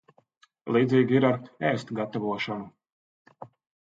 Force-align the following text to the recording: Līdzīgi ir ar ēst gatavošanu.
Līdzīgi 0.77 1.15
ir 1.19 1.27
ar 1.29 1.37
ēst 1.73 1.93
gatavošanu. 1.99 3.47